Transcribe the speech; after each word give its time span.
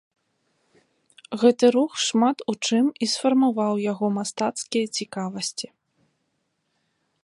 Гэты 1.43 1.65
рух 1.75 1.91
шмат 2.05 2.37
у 2.53 2.57
чым 2.65 2.85
і 2.95 3.05
сфармаваў 3.13 3.73
яго 3.91 4.05
мастацкія 4.19 4.85
цікавасці. 5.01 5.67